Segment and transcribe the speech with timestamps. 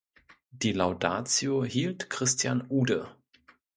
[0.49, 3.07] Die Laudatio hielt Christian Ude.